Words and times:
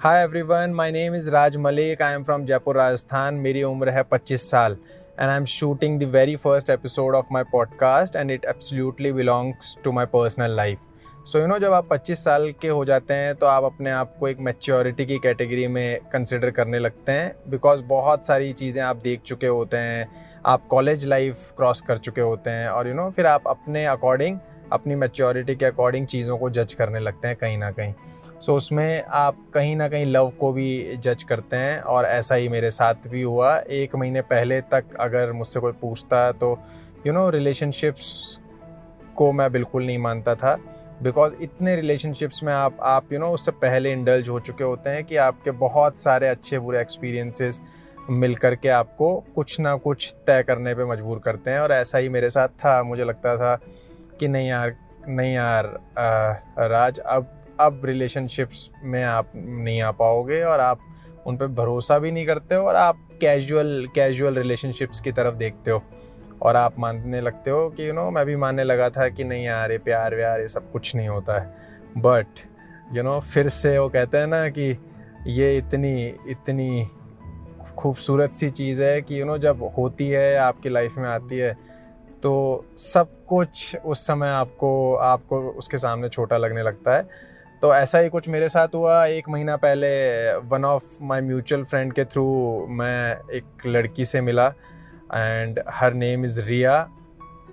Hi 0.00 0.22
everyone 0.22 0.70
my 0.70 0.90
name 0.92 1.14
is 1.14 1.30
Raj 1.30 1.56
Malik 1.56 2.02
I 2.02 2.14
am 2.14 2.22
from 2.24 2.44
Jaipur 2.46 2.76
Rajasthan 2.76 3.34
मेरी 3.34 3.62
उम्र 3.62 3.90
है 3.90 4.02
25 4.04 4.40
साल। 4.40 4.76
And 5.20 5.30
I 5.30 5.36
am 5.36 5.44
shooting 5.44 6.00
the 6.00 6.04
very 6.04 6.34
first 6.36 6.70
episode 6.70 7.14
of 7.14 7.26
my 7.32 7.44
podcast 7.44 8.16
and 8.16 8.30
it 8.30 8.44
absolutely 8.44 9.12
belongs 9.12 9.76
to 9.84 9.92
my 9.92 10.06
personal 10.06 10.56
life 10.56 10.78
so 11.26 11.38
you 11.38 11.46
know 11.46 11.58
जब 11.58 11.72
आप 11.72 11.88
25 11.88 12.18
साल 12.18 12.50
के 12.52 12.68
हो 12.68 12.84
जाते 12.84 13.14
हैं 13.14 13.34
तो 13.34 13.46
आप 13.46 13.64
अपने 13.64 13.90
आप 13.90 14.16
को 14.20 14.28
एक 14.28 14.40
मैच्योरिटी 14.40 15.06
की 15.06 15.18
कैटेगरी 15.18 15.66
में 15.66 16.00
कंसिडर 16.12 16.50
करने 16.50 16.78
लगते 16.78 17.12
हैं 17.12 17.34
बिकॉज़ 17.50 17.82
बहुत 17.84 18.26
सारी 18.26 18.52
चीज़ें 18.52 18.82
आप 18.82 18.96
देख 18.96 19.20
चुके 19.20 19.46
होते 19.46 19.76
हैं। 19.76 20.08
आप 20.46 20.66
कॉलेज 20.66 21.04
लाइफ 21.04 21.52
क्रॉस 21.56 21.80
कर 21.80 21.98
चुके 21.98 22.20
होते 22.20 22.50
हैं 22.50 22.68
और 22.68 22.86
यू 22.86 22.92
you 22.92 23.00
नो 23.00 23.06
know, 23.06 23.16
फिर 23.16 23.26
आप 23.26 23.48
अपने 23.48 23.86
अकॉर्डिंग 23.86 24.38
अपनी 24.72 24.94
मैच्योरिटी 24.94 25.54
के 25.56 25.64
अकॉर्डिंग 25.64 26.06
चीज़ों 26.06 26.38
को 26.38 26.50
जज 26.50 26.72
करने 26.74 27.00
लगते 27.00 27.28
हैं 27.28 27.36
कहीं 27.36 27.58
ना 27.58 27.70
कहीं। 27.70 27.94
सो 28.40 28.52
so, 28.52 28.56
उसमें 28.56 29.04
आप 29.08 29.36
कहीं 29.54 29.76
ना 29.76 29.88
कहीं 29.88 30.06
लव 30.06 30.30
को 30.30 30.52
भी 30.52 30.96
जज 30.96 31.22
करते 31.22 31.56
हैं 31.56 31.80
और 31.80 32.04
ऐसा 32.04 32.34
ही 32.34 32.48
मेरे 32.48 32.70
साथ 32.70 32.94
भी 33.08 33.22
हुआ। 33.22 33.56
एक 33.58 33.96
महीने 33.96 34.20
पहले 34.20 34.60
तक 34.60 34.84
अगर 35.00 35.32
मुझसे 35.32 35.60
कोई 35.60 35.72
पूछता 35.72 36.32
तो 36.32 36.58
यू 37.06 37.12
नो 37.12 37.30
रिलेशनशिप्स 37.30 38.40
को 39.16 39.32
मैं 39.32 39.52
बिल्कुल 39.52 39.86
नहीं 39.86 39.98
मानता 39.98 40.34
था। 40.34 40.54
बिकॉज़ 41.02 41.34
इतने 41.40 41.76
रिलेशनशिप्स 41.76 42.42
में 42.42 42.52
आप 42.52 42.76
आप 42.80 43.02
यू 43.02 43.08
you 43.10 43.20
नो 43.20 43.24
know, 43.24 43.34
उससे 43.34 43.52
पहले 43.52 43.92
इंडल्ज 43.92 44.28
हो 44.28 44.40
चुके 44.40 44.64
होते 44.64 44.90
हैं 44.90 45.04
कि 45.04 45.16
आपके 45.16 45.50
बहुत 45.50 45.98
सारे 45.98 46.28
अच्छे 46.28 46.58
बुरे 46.58 46.80
एक्सपीरियंसेस 46.80 47.60
मिल 48.10 48.34
कर 48.34 48.54
के 48.54 48.68
आपको 48.68 49.24
कुछ 49.34 49.60
ना 49.60 49.76
कुछ 49.76 50.14
तय 50.26 50.42
करने 50.42 50.74
पे 50.74 50.84
मजबूर 50.84 51.18
करते 51.18 51.50
हैं। 51.50 51.58
और 51.58 51.72
ऐसा 51.72 51.98
ही 51.98 52.08
मेरे 52.08 52.30
साथ 52.30 52.48
था। 52.48 52.82
मुझे 52.82 53.04
लगता 53.04 53.36
था 53.36 53.54
कि 54.20 54.28
नहीं 54.28 54.48
यार 54.48 54.76
नहीं 55.08 55.34
यार 55.34 55.66
आ, 55.98 56.32
राज 56.66 56.98
अब 56.98 57.32
अब 57.60 57.80
रिलेशनशिप्स 57.84 58.70
में 58.84 59.02
आप 59.04 59.32
नहीं 59.36 59.80
आ 59.82 59.90
पाओगे 59.90 60.42
और 60.42 60.60
आप 60.60 60.80
उन 61.26 61.36
पर 61.36 61.46
भरोसा 61.46 61.98
भी 61.98 62.12
नहीं 62.12 62.26
करते 62.26 62.54
हो 62.54 62.66
और 62.66 62.76
आप 62.76 62.98
कैजुअल 63.20 63.88
कैजुअल 63.94 64.34
रिलेशनशिप्स 64.34 65.00
की 65.00 65.12
तरफ़ 65.12 65.34
देखते 65.34 65.70
हो। 65.70 65.82
और 66.42 66.56
आप 66.56 66.78
मानने 66.78 67.20
लगते 67.20 67.50
हो 67.50 67.68
कि 67.70 67.82
यू 67.82 67.88
you 67.88 67.96
नो 67.96 68.02
know, 68.02 68.14
मैं 68.14 68.26
भी 68.26 68.36
मानने 68.36 68.64
लगा 68.64 68.90
था 68.90 69.08
कि 69.08 69.24
नहीं 69.24 69.44
यार 69.44 69.72
ये 69.72 69.78
प्यार 69.78 70.14
व्यार 70.14 70.40
ये 70.40 70.48
सब 70.48 70.70
कुछ 70.72 70.94
नहीं 70.94 71.08
होता 71.08 71.40
है। 71.40 71.54
बट 71.98 72.40
यू 72.92 73.02
नो 73.02 73.20
फिर 73.20 73.48
से 73.48 73.78
वो 73.78 73.88
कहते 73.88 74.18
हैं 74.18 74.26
ना 74.26 74.48
कि 74.48 74.78
ये 75.26 75.56
इतनी 75.58 76.06
इतनी 76.28 76.88
खूबसूरत 77.76 78.32
सी 78.32 78.50
चीज़ 78.50 78.82
है 78.82 79.02
कि 79.02 79.20
यू 79.20 79.26
नो 79.26 79.38
जब 79.38 79.62
होती 79.78 80.08
है 80.08 80.36
आपकी 80.36 80.68
लाइफ 80.68 80.94
में 80.98 81.08
आती 81.08 81.38
है 81.38 81.52
तो 82.22 82.64
सब 82.78 83.08
कुछ 83.26 83.76
उस 83.76 84.06
समय 84.06 84.28
आपको 84.28 84.94
आपको 84.94 85.40
उसके 85.40 85.78
सामने 85.78 86.08
छोटा 86.08 86.36
लगने 86.36 86.62
लगता 86.62 86.96
है। 86.96 87.08
तो 87.66 87.74
ऐसा 87.74 87.98
ही 87.98 88.08
कुछ 88.08 88.28
मेरे 88.28 88.48
साथ 88.48 88.74
हुआ। 88.74 89.04
एक 89.06 89.28
महीना 89.28 89.56
पहले 89.56 89.88
one 90.38 90.64
of 90.64 90.84
my 91.02 91.20
mutual 91.20 91.64
friend 91.64 91.92
के 91.92 92.04
थ्रू 92.04 92.24
मैं 92.70 93.16
एक 93.34 93.66
लड़की 93.66 94.04
से 94.04 94.20
मिला 94.20 94.46
and 95.14 95.60
her 95.70 95.94
name 95.94 96.24
is 96.24 96.40
Riya 96.40 96.76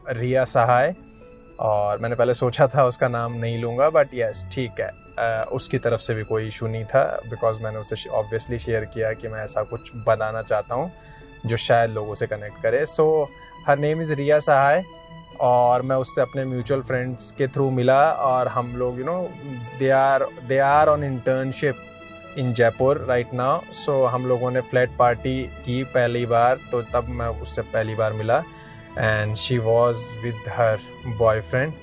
Riya 0.09 0.45
Sahay 0.45 0.93
और 1.59 1.97
मैंने 1.99 2.15
पहले 2.15 2.33
सोचा 2.33 2.67
था 2.67 2.85
उसका 2.85 3.07
नाम 3.07 3.33
नहीं 3.33 3.61
लूँगा 3.61 3.89
बट 3.89 4.13
यस 4.13 4.45
ठीक 4.53 4.79
है। 4.79 4.89
uh, 4.89 5.51
उसकी 5.51 5.77
तरफ़ 5.77 6.01
से 6.01 6.13
भी 6.13 6.23
कोई 6.23 6.47
इशू 6.47 6.67
नहीं 6.67 6.85
था 6.85 7.03
बिकॉज़ 7.29 7.63
मैंने 7.63 7.77
उसे 7.77 8.09
ऑब्वियसली 8.09 8.59
शेयर 8.59 8.85
किया 8.85 9.13
कि 9.13 9.27
मैं 9.27 9.43
ऐसा 9.43 9.63
कुछ 9.63 9.91
बनाना 9.95 10.41
चाहता 10.41 10.75
हूँ 10.75 10.91
जो 11.45 11.57
शायद 11.57 11.91
लोगों 11.91 12.15
से 12.15 12.27
कनेक्ट 12.27 12.61
करे। 12.63 12.85
सो 12.85 13.29
हर 13.67 13.79
नेम 13.79 14.01
इज़ 14.01 14.13
रिया 14.13 14.39
सहाय 14.39 14.83
और 15.43 15.81
मैं 15.81 15.95
उससे 15.95 16.21
अपने 16.21 16.43
म्यूचुअल 16.45 16.81
फ्रेंड्स 16.81 17.31
के 17.31 17.47
थ्रू 17.47 17.69
मिला 17.71 18.01
और 18.25 18.47
हम 18.47 18.75
लोग 18.77 18.99
you 18.99 19.05
know 19.05 19.19
they 19.79 19.89
are 19.89 20.25
they 20.47 20.57
are 20.59 20.89
on 20.89 21.03
internship 21.03 22.37
in 22.37 22.53
Jaipur 22.53 22.97
right 23.09 23.33
now 23.33 23.59
so 23.75 24.03
हम 24.05 24.25
लोगों 24.27 24.51
ने 24.51 24.61
फ्लैट 24.69 24.97
पार्टी 24.99 25.41
की 25.65 25.83
पहली 25.93 26.25
बार 26.25 26.59
तो 26.71 26.81
तब 26.93 27.09
मैं 27.09 27.27
उससे 27.41 27.61
पहली 27.61 27.95
बार 27.95 28.13
मिला। 28.13 28.37
And 28.97 29.35
she 29.35 29.57
was 29.57 30.05
with 30.23 30.47
her 30.49 30.79
boyfriend 31.19 31.73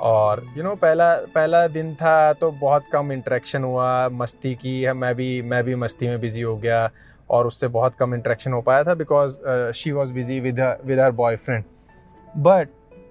और 0.00 0.42
यू 0.42 0.52
you 0.52 0.62
नो 0.62 0.68
know, 0.68 0.80
पहला 0.82 1.14
पहला 1.34 1.66
दिन 1.68 1.94
था 1.94 2.32
तो 2.32 2.50
बहुत 2.50 2.84
कम 2.92 3.12
इंटरेक्शन 3.12 3.64
हुआ। 3.64 4.08
मस्ती 4.12 4.54
की 4.54 4.92
मैं 4.92 5.14
भी 5.14 5.30
मैं 5.42 5.62
भी 5.64 5.74
मस्ती 5.74 6.08
में 6.08 6.20
बिज़ी 6.20 6.42
हो 6.42 6.56
गया 6.56 6.90
और 7.30 7.46
उससे 7.46 7.68
बहुत 7.68 7.94
कम 7.94 8.14
इंटरेक्शन 8.14 8.52
हो 8.52 8.60
पाया 8.62 8.84
था 8.84 8.94
because 8.94 9.38
she 9.76 9.92
was 9.92 10.12
busy 10.12 10.40
with 10.40 10.60
with 10.84 11.00
her 11.00 11.10
boyfriend 11.22 11.64
but 12.34 12.68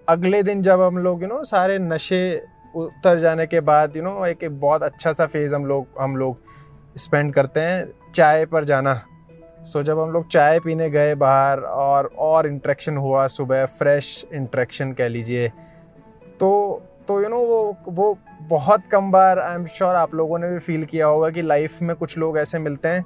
अगले 0.10 0.42
दिन 0.44 0.62
जब 0.62 0.82
हम 0.82 0.98
लोग 0.98 1.22
यू 1.22 1.28
नो 1.28 1.44
सारे 1.44 1.78
नशे 1.80 2.20
उतर 2.76 3.18
जाने 3.20 3.46
के 3.48 3.60
बाद 3.62 3.98
यू 3.98 4.04
नो 4.04 4.26
एक 4.26 4.48
बहुत 4.60 4.84
अच्छा 4.84 5.12
सा 5.14 5.26
फ़ेज़ 5.26 5.54
हम 5.56 5.66
लोग 5.66 5.88
हम 6.00 6.16
लोग 6.18 6.98
स्पेंड 6.98 7.34
करते 7.34 7.60
हैं 7.60 7.86
चाय 8.16 8.46
पर 8.46 8.64
जाना। 8.64 8.94
सो 9.64 9.80
so, 9.80 9.86
जब 9.86 10.00
हम 10.00 10.12
लोग 10.12 10.28
चाय 10.28 10.60
पीने 10.60 10.90
गए 10.90 11.14
बाहर 11.16 11.60
और 11.60 12.10
और 12.20 12.48
इंट्रैक्शन 12.48 12.98
हुआ 12.98 13.28
सुबह 13.28 13.66
फ्रेश 13.66 14.26
इंट्रैक्शन 14.34 14.94
कह 14.94 15.08
लीजिए 15.08 15.48
तो 16.40 16.50
तो 17.08 17.22
यू 17.22 17.30
नो 17.30 17.38
वो 17.38 17.76
वो 17.90 18.18
बहुत 18.50 18.84
कम 18.92 19.12
बार 19.12 19.40
आई 19.40 19.56
एम 19.56 19.66
श्योर 19.68 19.96
आप 19.96 20.16
लोगों 20.16 20.40
ने 20.40 20.50
भी 20.50 20.60
फील 20.60 20.86
किया 20.86 21.08
होगा 21.08 21.30
कि 21.30 21.42
लाइफ 21.42 21.82
में 21.82 21.96
कुछ 21.96 22.18
लोग 22.18 22.38
ऐसे 22.38 22.60
मिलते 22.60 22.88
हैं 22.88 23.06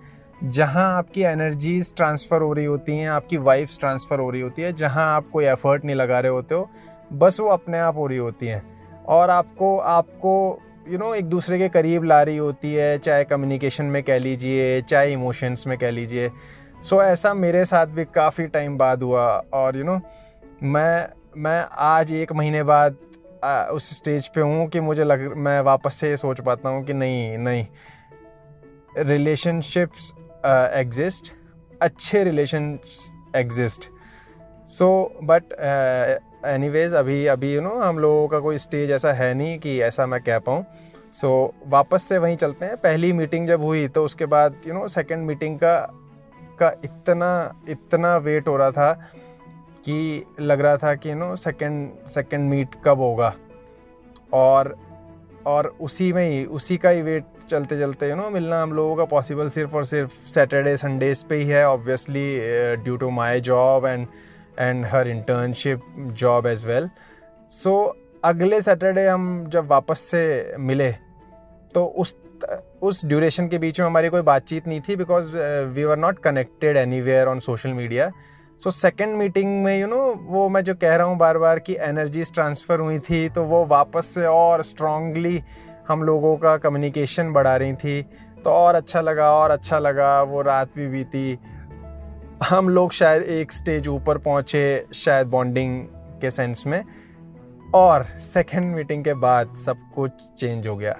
जहाँ 0.52 0.86
आपकी 0.97 1.22
एनर्जीज 1.24 1.94
ट्रांसफ़र 1.96 2.42
हो 2.42 2.53
रही 2.53 2.66
होती 2.66 2.97
हैं 2.97 3.09
आपकी 3.09 3.38
वाइब्स 3.50 3.80
ट्रांसफ़र 3.80 4.19
हो 4.19 4.30
रही 4.30 4.42
होती 4.42 4.62
है 4.62 4.74
जहाँ 4.75 5.06
आप 5.16 5.30
कोई 5.34 5.46
एफर्ट 5.46 5.86
नहीं 5.86 5.96
लगा 5.96 6.19
रहे 6.19 6.31
होते 6.31 6.56
हो। 6.56 6.69
बस 7.13 7.40
वो 7.40 7.47
अपने 7.47 7.79
आप 7.79 7.97
हो 7.97 8.07
रही 8.07 8.18
होती 8.18 8.47
हैं। 8.47 8.62
और 9.06 9.29
आपको 9.29 9.78
आपको 9.78 10.59
यू 10.88 10.91
you 10.91 11.00
नो 11.00 11.06
know, 11.06 11.18
एक 11.18 11.25
दूसरे 11.25 11.57
के 11.57 11.69
करीब 11.69 12.03
ला 12.03 12.22
रही 12.24 12.38
होती 12.38 12.74
है 12.74 12.97
चाहे 12.97 13.24
कम्युनिकेशन 13.24 13.85
में 13.85 14.01
कह 14.03 14.18
लीजिए 14.18 14.81
चाहे 14.81 15.12
इमोशंस 15.13 15.63
में 15.68 15.78
कह 15.78 15.90
लीजिए। 15.90 16.29
सो 16.29 16.96
so, 16.96 17.01
ऐसा 17.03 17.34
मेरे 17.34 17.66
साथ 17.66 17.88
भी 17.88 18.06
काफ़ी 18.06 18.47
टाइम 18.47 18.78
बाद 18.78 19.03
हुआ 19.03 19.25
और 19.53 19.75
यू 19.78 19.84
you 19.84 19.91
नो 19.91 19.97
know, 19.97 20.07
मैं 20.63 21.07
मैं 21.38 21.66
आज 21.72 22.12
एक 22.12 22.31
महीने 22.34 22.63
बाद 22.63 22.97
आ, 23.44 23.63
उस 23.63 23.90
स्टेज 23.97 24.28
पे 24.28 24.41
हूँ 24.41 24.68
कि 24.68 24.80
मुझे 24.80 25.03
लग 25.03 25.22
मैं 25.38 25.59
वापस 25.62 25.94
से 25.94 26.16
सोच 26.18 26.41
पाता 26.41 26.69
हूँ 26.69 26.84
कि 26.84 26.94
नहीं 26.94 27.38
नहीं। 27.38 27.66
रिलेशनशिप्स 28.97 30.12
एग्जिस्ट 30.75 31.34
अच्छे 31.81 32.24
relation 32.24 32.78
exist 33.35 33.90
so 34.68 34.90
but 35.24 35.53
anyways 36.46 36.94
अभी 36.94 37.26
अभी 37.28 37.54
यू 37.54 37.62
नो 37.62 37.74
हम 37.80 38.00
लोगों 38.00 38.28
का 38.28 38.40
कोई 38.40 38.58
स्टेज 38.58 38.92
ऐसा 38.92 39.12
है 39.14 39.34
नहीं 39.34 39.58
कि 39.59 39.80
ऐसा 39.81 40.06
मैं 40.06 40.22
कह 40.22 40.40
पाऊँ। 40.40 40.66
सो 41.14 41.54
so, 41.56 41.72
वापस 41.72 42.04
से 42.04 42.18
वहीं 42.18 42.38
चलते 42.38 42.66
हैं। 42.66 42.78
पहली 42.78 43.12
मीटिंग 43.14 43.48
जब 43.48 43.62
हुई 43.62 43.88
तो 43.88 44.06
उसके 44.06 44.26
बाद 44.26 44.56
यू 44.68 44.74
नो 44.74 44.88
सेकंड 44.88 45.28
मीटिंग 45.28 45.58
का 45.58 45.76
का 46.59 46.72
इतना 46.86 47.62
इतना 47.70 48.16
वेट 48.18 48.48
हो 48.48 48.56
रहा 48.58 48.72
था 48.72 48.92
कि 49.86 50.26
लग 50.40 50.62
रहा 50.62 50.78
था 50.78 50.96
कि 50.96 51.09
you 51.09 51.16
know 51.16 51.36
second 51.36 52.08
second 52.08 52.50
meet 52.50 52.75
कब 52.86 53.00
होगा। 53.00 53.34
और 54.34 54.75
और 55.46 55.68
उसी 55.81 56.12
में 56.14 56.30
ही 56.30 56.44
उसी 56.46 56.78
का 56.78 56.90
ही 56.90 57.02
वेट 57.02 57.24
चलते 57.50 57.80
चलते 57.80 58.10
यू 58.10 58.16
नो 58.16 58.30
मिलना 58.30 58.62
हम 58.62 58.74
लोगों 58.74 58.96
का 58.96 59.06
पॉसिबल 59.06 59.50
सिर्फ़ 59.50 59.75
और 59.75 59.86
सिर्फ़ 59.86 60.12
सैटरडे 60.30 60.75
संडेज 60.78 61.24
पे 61.24 61.36
ही 61.36 61.48
है 61.48 61.68
obviously 61.70 62.25
due 62.84 62.98
to 62.98 63.10
my 63.10 63.40
job 63.40 63.86
and 63.86 64.08
and 64.59 64.86
her 64.86 65.08
internship 65.08 65.81
job 66.19 66.47
as 66.47 66.66
well 66.66 66.90
so 67.52 67.75
अगले 68.24 68.62
सैटरडे 68.62 69.08
हम 69.08 69.47
जब 69.50 69.68
वापस 69.68 70.00
से 70.00 70.56
मिले 70.59 70.91
तो 71.75 71.86
उस 71.86 72.16
उस 72.81 73.06
ड्यूरेशन 73.06 73.47
के 73.47 73.58
बीच 73.58 73.80
में 73.80 73.88
हमारी 73.88 74.09
कोई 74.09 74.22
बातचीत 74.22 74.68
नहीं 74.68 74.81
थी 74.81 74.96
because 74.96 75.36
we 75.74 75.84
are 75.84 75.97
not 75.97 76.19
connected 76.19 76.78
anywhere 77.02 77.28
on 77.28 77.40
social 77.40 77.74
media 77.74 78.12
so 78.63 78.72
second 78.72 79.16
meeting 79.18 79.63
में 79.63 79.80
यू 79.80 79.88
you 79.88 79.96
नो 79.96 80.02
know, 80.02 80.22
वो 80.22 80.50
मैं 80.50 80.63
जो 80.63 80.75
कह 80.75 80.96
रहा 80.96 81.08
हूँ 81.08 81.18
बार 81.18 81.38
बार 81.38 81.59
कि 81.59 81.75
एनर्जीज 81.80 82.34
ट्रांसफ़र 82.34 82.80
हुई 82.80 83.00
थी 83.00 83.30
तो 83.30 83.44
वो 83.44 83.66
वापस 83.66 84.06
से 84.06 84.25
और 84.25 84.63
स्ट्रांगली 84.63 85.42
हम 85.88 86.03
लोगों 86.03 86.36
का 86.38 86.58
कम्युनिकेशन 86.58 87.31
बढ़ा 87.34 87.56
रही 87.56 87.74
थी। 87.74 88.02
तो 88.44 88.50
और 88.50 88.75
अच्छा 88.75 89.01
लगा 89.01 89.31
और 89.31 89.51
अच्छा 89.51 89.80
लगा 89.80 90.22
वो 90.24 90.42
रात 90.42 90.69
भी 90.75 90.88
बीती। 90.88 91.39
हम 92.50 92.69
लोग 92.69 92.92
शायद 92.92 93.24
एक 93.24 93.51
स्टेज 93.51 93.88
ऊपर 93.88 94.18
पहुँचे 94.18 94.86
शायद 94.94 95.28
बॉन्डिंग 95.28 95.86
के 95.94 96.31
सेंस 96.31 96.63
में 96.68 96.84
और 97.75 98.06
सेकेंड 98.19 98.75
मीटिंग 98.75 99.04
के 99.04 99.13
बाद 99.13 99.56
सब 99.66 99.78
कुछ 99.95 100.12
चेंज 100.40 100.68
हो 100.68 100.78
गया। 100.78 101.00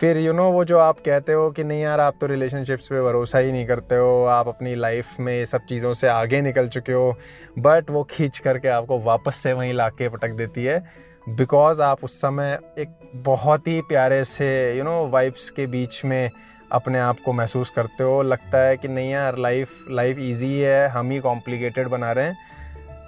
फिर 0.00 0.16
यू 0.16 0.26
you 0.26 0.34
नो 0.34 0.42
know, 0.42 0.54
वो 0.54 0.64
जो 0.64 0.78
आप 0.78 1.00
कहते 1.00 1.32
हो 1.32 1.50
कि 1.50 1.64
नहीं 1.64 1.80
यार 1.80 2.00
आप 2.00 2.14
तो 2.20 2.26
रिलेशनशिप्स 2.26 2.86
पे 2.86 3.02
भरोसा 3.02 3.38
ही 3.38 3.52
नहीं 3.52 3.66
करते 3.66 3.94
हो 3.94 4.24
आप 4.24 4.48
अपनी 4.48 4.74
लाइफ 4.74 5.06
में 5.20 5.44
सब 5.44 5.60
चीज़ों 5.68 5.92
से 5.92 6.08
आगे 6.08 6.40
निकल 6.40 6.68
चुके 6.68 6.92
हो 6.92 7.16
बट 7.58 7.90
वो 7.90 8.04
खींच 8.04 8.38
करके 8.38 8.68
आपको 8.68 8.98
वापस 8.98 9.36
से 9.36 9.52
वहीं 9.52 9.72
ला 9.72 9.88
के 9.88 10.08
पटक 10.08 10.30
देती 10.30 10.64
है 10.64 10.84
बिकॉज़ 11.28 11.82
आप 11.82 12.04
उस 12.04 12.18
समय 12.18 12.58
एक 12.78 12.88
बहुत 13.14 13.68
ही 13.68 13.80
प्यारे 13.80 14.24
से 14.24 14.74
यू 14.78 14.84
नो 14.84 15.08
वाइब्स 15.08 15.50
के 15.50 15.66
बीच 15.66 16.04
में 16.04 16.30
अपने 16.72 16.98
आप 16.98 17.16
को 17.24 17.32
महसूस 17.32 17.70
करते 17.70 18.04
हो 18.04 18.22
लगता 18.22 18.58
है 18.58 18.76
कि 18.76 18.88
नहीं 18.88 19.10
यार 19.10 19.38
लाइफ 19.38 19.68
लाइफ 19.90 20.18
इजी 20.18 20.58
है 20.58 20.88
हम 20.88 21.10
ही 21.10 21.18
कॉम्प्लिकेटेड 21.18 21.88
बना 21.88 22.12
रहे 22.12 22.24
हैं। 22.24 22.38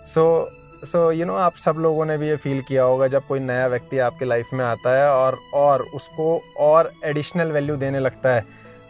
सो 0.06 0.50
सो 0.84 1.12
यू 1.12 1.26
नो 1.26 1.34
आप 1.34 1.56
सब 1.56 1.76
लोगों 1.78 2.06
ने 2.06 2.18
भी 2.18 2.28
ये 2.28 2.36
फील 2.36 2.62
किया 2.62 2.82
होगा 2.82 3.08
जब 3.08 3.26
कोई 3.26 3.40
नया 3.40 3.66
व्यक्ति 3.66 3.98
आपके 3.98 4.24
लाइफ 4.24 4.48
में 4.52 4.64
आता 4.64 5.02
है 5.02 5.10
और 5.10 5.38
और 5.54 5.82
उसको 5.82 6.42
और 6.58 6.92
एडिशनल 7.04 7.52
वैल्यू 7.52 7.76
देने 7.76 8.00
लगता 8.00 8.28
है 8.28 8.44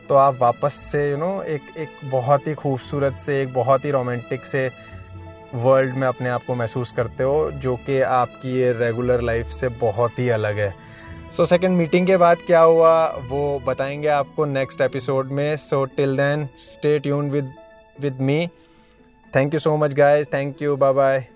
तो 0.09 0.15
आप 0.15 0.38
वापस 0.41 0.75
से 0.75 1.11
यू 1.11 1.17
you 1.17 1.25
नो 1.25 1.32
know, 1.32 1.47
एक 1.47 1.61
एक 1.79 1.88
बहुत 2.05 2.47
ही 2.47 2.55
खूबसूरत 2.55 3.15
से 3.15 3.43
एक 3.43 3.55
बहुत 3.55 3.85
ही 3.85 3.91
रोमांटिक 3.91 4.44
से 4.44 4.70
वर्ल्ड 5.55 5.94
में 5.94 6.06
अपने 6.09 6.29
आप 6.29 6.43
को 6.47 6.55
महसूस 6.55 6.93
करते 6.93 7.25
हो 7.25 7.50
जो 7.50 7.76
कि 7.76 8.00
आपकी 8.00 8.56
ये 8.56 8.73
रेगुलर 8.73 9.20
लाइफ 9.20 9.47
से 9.47 9.69
बहुत 9.69 10.19
ही 10.19 10.29
अलग 10.29 10.56
है। 10.56 10.88
सो 11.33 11.45
सेकेंड 11.47 11.77
मीटिंग 11.77 12.07
के 12.07 12.17
बाद 12.17 12.39
क्या 12.47 12.61
हुआ, 12.61 13.07
वो 13.29 13.63
बताएँगे 13.67 14.09
आपको 14.09 14.45
नेक्स्ट 14.45 14.81
एपिसोड 14.81 15.31
में। 15.31 15.57
So 15.57 15.85
till 15.97 16.17
then 16.17 16.49
stay 16.59 16.99
tune 16.99 17.31
with 17.31 17.53
with 18.01 18.21
me 18.21 18.47
thank 19.33 19.55
you 19.55 19.61
so 19.61 19.77
much 19.77 19.95
guys 19.95 20.29
thank 20.33 20.63
you 20.63 20.77
bye 20.77 20.93
bye 20.93 21.27